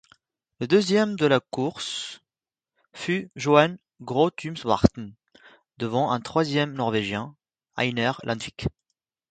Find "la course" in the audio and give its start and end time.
1.27-2.21